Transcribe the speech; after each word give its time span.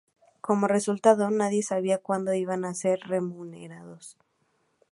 Como 0.47 0.65
resultado, 0.67 1.29
nadie 1.29 1.61
sabía 1.61 1.99
cuando 1.99 2.33
iban 2.33 2.65
a 2.65 2.73
ser 2.73 3.01
remunerados. 3.01 4.17